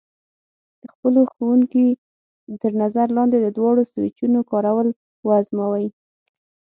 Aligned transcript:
د 0.81 0.83
خپلو 0.93 1.21
ښوونکي 1.33 1.85
تر 2.61 2.71
نظر 2.83 3.07
لاندې 3.17 3.37
د 3.41 3.47
دواړو 3.57 3.81
سویچونو 3.91 4.39
کارول 4.51 4.87
وازموئ. 5.27 5.87